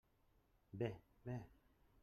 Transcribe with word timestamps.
Bé, 0.73 0.95
bé! 1.27 1.37